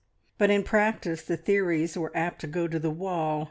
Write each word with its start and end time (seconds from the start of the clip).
But 0.39 0.49
in 0.49 0.63
practice 0.63 1.21
the 1.21 1.37
theories 1.37 1.95
were 1.95 2.11
apt 2.17 2.41
to 2.41 2.47
go 2.47 2.67
to 2.67 2.79
the 2.79 2.89
wall. 2.89 3.39